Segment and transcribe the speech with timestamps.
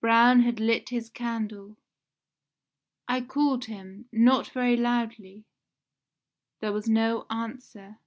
[0.00, 1.76] Braun had lit his candle.
[3.06, 5.44] I called him, not very loudly:
[6.58, 7.98] there was no answer.